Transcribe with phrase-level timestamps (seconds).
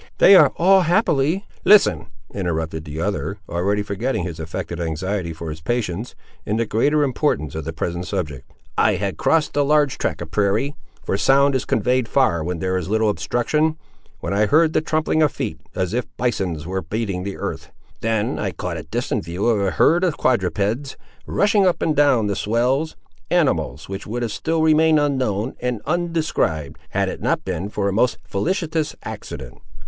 [0.17, 5.61] "They are all happily—" "Listen," interrupted the other, already forgetting his affected anxiety for his
[5.61, 8.51] patients, in the greater importance of the present subject.
[8.79, 12.89] "I had crossed a large tract of prairie—for sound is conveyed far where there is
[12.89, 17.71] little obstruction—when I heard the trampling of feet, as if bisons were beating the earth.
[17.99, 20.97] Then I caught a distant view of a herd of quadrupeds,
[21.27, 27.07] rushing up and down the swells—animals, which would have still remained unknown and undescribed, had
[27.07, 29.59] it not been for a most felicitous accident!